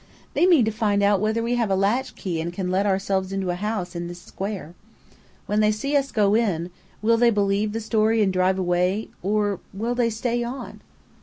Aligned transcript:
"They 0.33 0.47
mean 0.47 0.65
to 0.65 0.71
find 0.71 1.03
out 1.03 1.21
whether 1.21 1.43
we 1.43 1.53
have 1.57 1.69
a 1.69 1.75
latchkey 1.75 2.41
and 2.41 2.51
can 2.51 2.71
let 2.71 2.87
ourselves 2.87 3.31
into 3.31 3.51
a 3.51 3.55
house 3.55 3.95
in 3.95 4.07
this 4.07 4.19
square. 4.19 4.73
When 5.45 5.59
they 5.59 5.71
see 5.71 5.95
us 5.95 6.11
go 6.11 6.33
in, 6.33 6.71
will 7.03 7.17
they 7.17 7.29
believe 7.29 7.71
the 7.71 7.79
story 7.81 8.23
and 8.23 8.33
drive 8.33 8.57
away, 8.57 9.09
or 9.21 9.59
will 9.75 9.93
they 9.93 10.09
stay 10.09 10.43
on?" 10.43 10.81